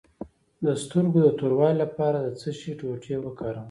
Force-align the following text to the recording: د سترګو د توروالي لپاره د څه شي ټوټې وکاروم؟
د 0.65 0.67
سترګو 0.83 1.19
د 1.25 1.29
توروالي 1.39 1.77
لپاره 1.83 2.17
د 2.21 2.27
څه 2.39 2.49
شي 2.59 2.71
ټوټې 2.79 3.15
وکاروم؟ 3.19 3.59